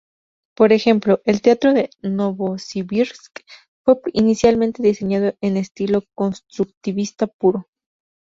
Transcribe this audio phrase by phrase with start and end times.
[0.55, 3.41] Por ejemplo, el teatro de Novosibirsk
[3.83, 7.67] fue inicialmente diseñado en estilo constructivista puro.